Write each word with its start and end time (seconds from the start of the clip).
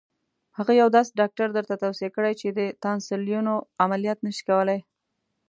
هغه 0.57 0.73
یو 0.81 0.87
داسې 0.95 1.11
ډاکټر 1.21 1.47
درته 1.57 1.75
توصیه 1.83 2.09
کړي 2.15 2.33
چې 2.41 2.47
د 2.49 2.59
تانسیلونو 2.83 3.53
عملیات 3.83 4.19
نه 4.25 4.31
شي 4.35 4.43
کولای. 4.49 4.79